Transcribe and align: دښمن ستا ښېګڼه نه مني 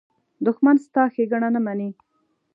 دښمن 0.45 0.75
ستا 0.85 1.03
ښېګڼه 1.13 1.49
نه 1.55 1.59
مني 1.65 1.89